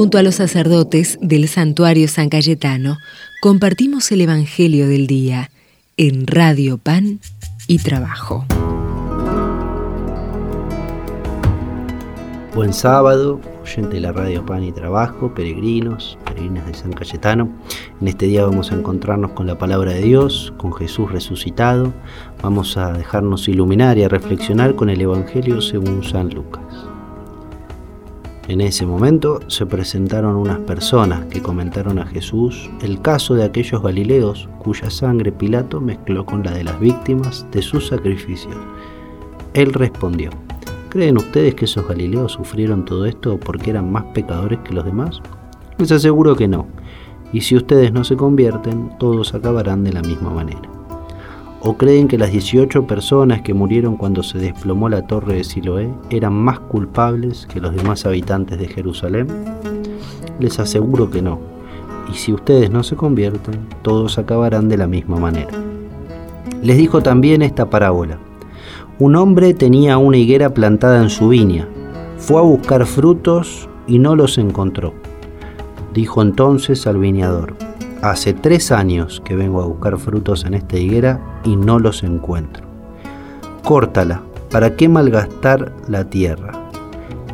[0.00, 2.96] Junto a los sacerdotes del santuario San Cayetano,
[3.42, 5.50] compartimos el Evangelio del Día
[5.98, 7.20] en Radio Pan
[7.66, 8.46] y Trabajo.
[12.54, 17.50] Buen sábado, oyente de la Radio Pan y Trabajo, peregrinos, peregrinas de San Cayetano.
[18.00, 21.92] En este día vamos a encontrarnos con la palabra de Dios, con Jesús resucitado.
[22.40, 26.89] Vamos a dejarnos iluminar y a reflexionar con el Evangelio según San Lucas.
[28.50, 33.80] En ese momento se presentaron unas personas que comentaron a Jesús el caso de aquellos
[33.80, 38.56] galileos cuya sangre Pilato mezcló con la de las víctimas de sus sacrificios.
[39.54, 40.30] Él respondió,
[40.88, 45.20] ¿creen ustedes que esos galileos sufrieron todo esto porque eran más pecadores que los demás?
[45.78, 46.66] Les aseguro que no,
[47.32, 50.79] y si ustedes no se convierten, todos acabarán de la misma manera.
[51.62, 55.90] ¿O creen que las 18 personas que murieron cuando se desplomó la torre de Siloé
[56.08, 59.26] eran más culpables que los demás habitantes de Jerusalén?
[60.38, 61.38] Les aseguro que no.
[62.10, 65.50] Y si ustedes no se convierten, todos acabarán de la misma manera.
[66.62, 68.18] Les dijo también esta parábola.
[68.98, 71.68] Un hombre tenía una higuera plantada en su viña.
[72.16, 74.94] Fue a buscar frutos y no los encontró.
[75.92, 77.54] Dijo entonces al viñador,
[78.02, 82.64] Hace tres años que vengo a buscar frutos en esta higuera y no los encuentro.
[83.62, 86.52] Córtala, ¿para qué malgastar la tierra?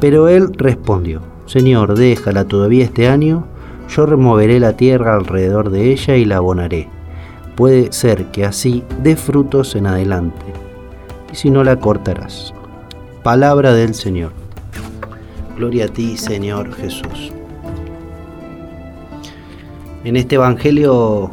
[0.00, 3.46] Pero él respondió, Señor, déjala todavía este año,
[3.88, 6.88] yo removeré la tierra alrededor de ella y la abonaré.
[7.54, 10.46] Puede ser que así dé frutos en adelante,
[11.32, 12.52] y si no la cortarás.
[13.22, 14.32] Palabra del Señor.
[15.56, 17.32] Gloria a ti, Señor Jesús
[20.06, 21.28] en este Evangelio,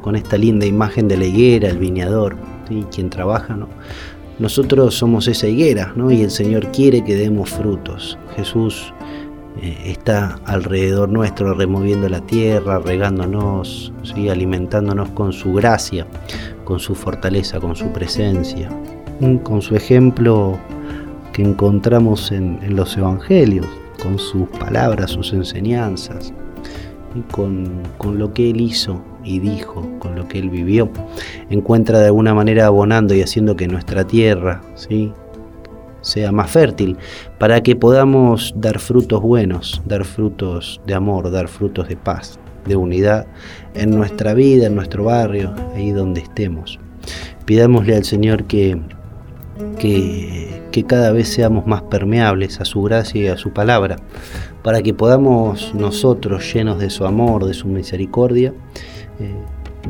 [0.00, 2.38] con esta linda imagen de la higuera, el viñador,
[2.90, 3.68] quien trabaja, ¿no?
[4.38, 6.10] nosotros somos esa higuera ¿no?
[6.10, 8.18] y el Señor quiere que demos frutos.
[8.34, 8.94] Jesús
[9.60, 14.30] eh, está alrededor nuestro, removiendo la tierra, regándonos, ¿sí?
[14.30, 16.06] alimentándonos con su gracia,
[16.64, 18.70] con su fortaleza, con su presencia,
[19.42, 20.58] con su ejemplo
[21.34, 23.66] que encontramos en los evangelios,
[24.02, 26.32] con sus palabras, sus enseñanzas
[27.22, 30.90] con, con, lo que él hizo y dijo, con lo que él vivió,
[31.50, 35.12] encuentra de alguna manera abonando y haciendo que nuestra tierra ¿sí?
[36.04, 36.96] sea más fértil,
[37.38, 42.76] para que podamos dar frutos buenos, dar frutos de amor, dar frutos de paz, de
[42.76, 43.26] unidad
[43.74, 46.78] en nuestra vida, en nuestro barrio, ahí donde estemos.
[47.46, 48.80] Pidámosle al Señor que,
[49.78, 53.96] que, cada vez seamos más permeables a su gracia y a su palabra,
[54.62, 58.52] para que podamos nosotros, llenos de su amor, de su misericordia,
[59.20, 59.34] eh,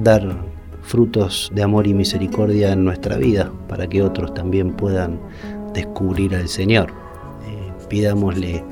[0.03, 0.37] dar
[0.83, 5.19] frutos de amor y misericordia en nuestra vida, para que otros también puedan
[5.73, 6.91] descubrir al Señor.
[7.49, 8.63] Eh, pidámosle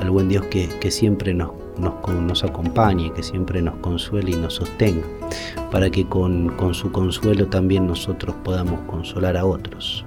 [0.00, 5.06] al buen Dios que, siempre nos, acompañe, que siempre nos consuele y nos sostenga,
[5.70, 10.04] para que con, su consuelo también nosotros podamos consolar a otros.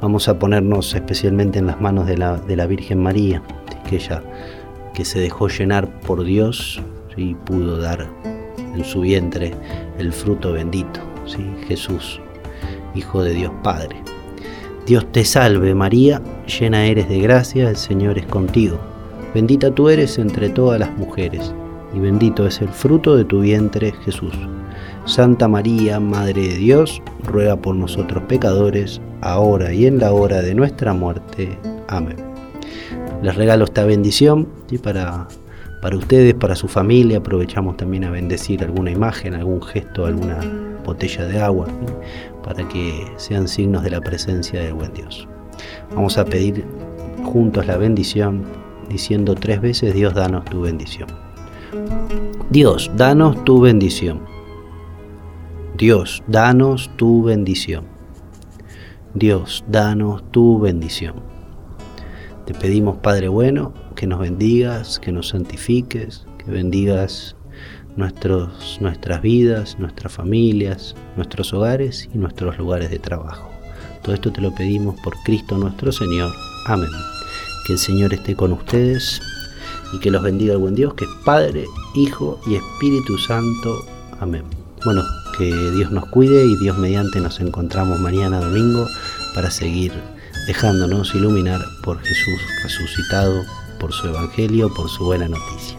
[0.00, 3.42] Vamos a ponernos especialmente en las manos de la, Virgen María,
[3.88, 4.22] que ella
[4.94, 6.80] que se dejó llenar por Dios
[7.16, 8.08] y pudo dar
[8.74, 9.54] en su vientre
[9.98, 11.46] el fruto bendito, ¿sí?
[11.68, 12.20] Jesús,
[12.94, 13.96] Hijo de Dios Padre.
[14.86, 18.80] Dios te salve María, llena eres de gracia, el Señor es contigo.
[19.34, 21.54] Bendita tú eres entre todas las mujeres,
[21.94, 24.34] y bendito es el fruto de tu vientre Jesús.
[25.04, 30.54] Santa María, Madre de Dios, ruega por nosotros pecadores, ahora y en la hora de
[30.54, 31.58] nuestra muerte.
[31.88, 32.30] Amén
[33.22, 34.48] les regalo esta bendición
[34.82, 35.28] para,
[35.82, 37.18] para ustedes, para su familia.
[37.18, 40.38] Aprovechamos también a bendecir alguna imagen, algún gesto, alguna
[40.84, 41.66] botella de agua,
[42.42, 45.28] para que sean signos de la presencia del buen Dios.
[45.94, 46.64] Vamos a pedir
[47.24, 48.44] juntos la bendición,
[48.88, 51.08] diciendo tres veces, Dios, danos tu bendición.
[52.50, 54.29] Dios, danos tu bendición.
[55.80, 57.86] Dios, danos tu bendición.
[59.14, 61.14] Dios, danos tu bendición.
[62.44, 67.34] Te pedimos, Padre bueno, que nos bendigas, que nos santifiques, que bendigas
[67.96, 73.48] nuestros, nuestras vidas, nuestras familias, nuestros hogares y nuestros lugares de trabajo.
[74.02, 76.30] Todo esto te lo pedimos por Cristo nuestro Señor.
[76.66, 76.90] Amén.
[77.66, 79.22] Que el Señor esté con ustedes
[79.94, 83.78] y que los bendiga el buen Dios, que es Padre, Hijo y Espíritu Santo.
[84.20, 84.44] Amén.
[84.84, 85.02] Bueno,
[85.40, 88.86] que Dios nos cuide y Dios mediante nos encontramos mañana domingo
[89.34, 89.90] para seguir
[90.46, 93.46] dejándonos iluminar por Jesús resucitado,
[93.78, 95.78] por su Evangelio, por su buena noticia.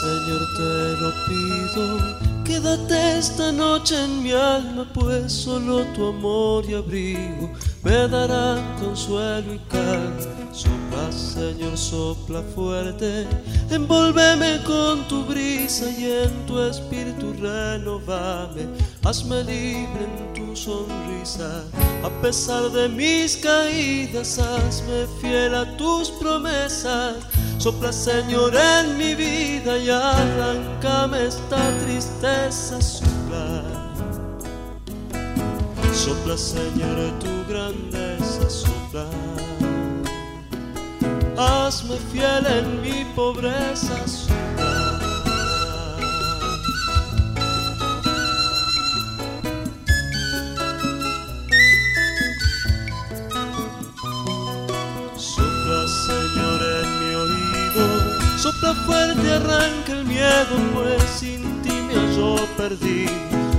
[0.00, 6.74] Señor, te lo pido Quédate esta noche en mi alma, pues solo tu amor y
[6.74, 7.50] abrigo
[7.82, 10.16] me darán consuelo y calma.
[10.52, 13.26] Sopla, Señor, sopla fuerte,
[13.70, 18.68] envolveme con tu brisa y en tu espíritu renovame.
[19.04, 21.62] Hazme libre en tu sonrisa,
[22.02, 27.16] a pesar de mis caídas, hazme fiel a tus promesas.
[27.60, 32.80] Sopla, Señor, en mi vida y arrancame esta tristeza.
[32.80, 33.62] Sopla,
[35.92, 38.48] sopla, Señor, tu grandeza.
[38.48, 39.04] Sopla,
[41.36, 44.06] hazme fiel en mi pobreza.
[58.60, 63.10] Sopla fuerte, arranca el miedo, pues sin ti me hallo perdido.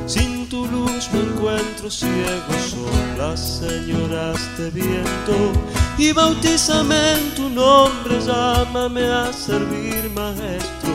[0.05, 2.53] Sin tu luz me encuentro ciego.
[2.69, 5.53] Sopla, Señor, hazte viento.
[5.97, 10.93] Y bautízame en tu nombre, llámame a servir, maestro.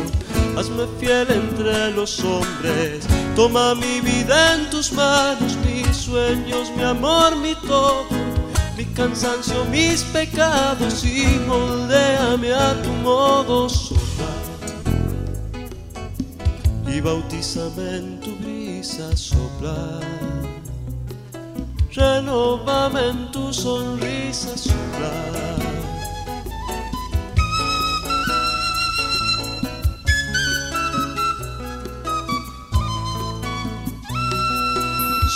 [0.57, 3.05] Hazme fiel entre los hombres.
[3.35, 8.07] Toma mi vida en tus manos, mis sueños, mi amor, mi todo
[8.77, 13.69] mi cansancio, mis pecados y moldéame a tu modo
[16.97, 20.01] y bautízame en tu brisa sopla
[21.93, 25.13] renovame en tu sonrisa sopla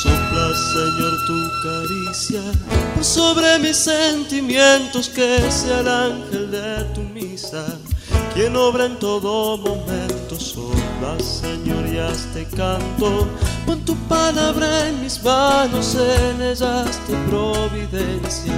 [0.02, 2.40] Sopla, Señor, tu caricia
[3.02, 7.66] sobre mis sentimientos, que sea el ángel de tu misa,
[8.32, 10.09] quien obra en todo momento.
[10.38, 13.26] Sopla, Señor, y hazte canto,
[13.66, 18.54] pon tu palabra en mis manos, en ellas te providencia,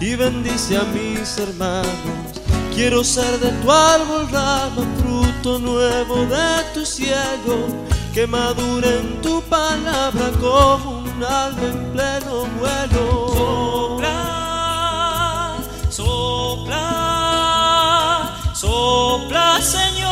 [0.00, 1.88] y bendice a mis hermanos.
[2.72, 7.66] Quiero ser de tu árbol rama, fruto nuevo de tu cielo
[8.14, 13.98] que madure en tu palabra como un alma en pleno vuelo.
[13.98, 15.56] Sopla,
[15.90, 17.24] sopla,
[18.54, 20.07] sopla, Señor.